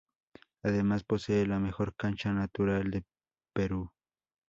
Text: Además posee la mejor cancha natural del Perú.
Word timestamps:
Además 0.63 1.03
posee 1.03 1.45
la 1.45 1.59
mejor 1.59 1.93
cancha 1.95 2.33
natural 2.33 2.89
del 2.89 3.05
Perú. 3.53 3.91